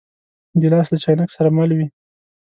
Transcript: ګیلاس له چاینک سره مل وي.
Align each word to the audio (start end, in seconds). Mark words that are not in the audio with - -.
ګیلاس 0.61 0.87
له 0.91 0.97
چاینک 1.03 1.29
سره 1.37 1.49
مل 1.57 1.71
وي. 1.77 1.87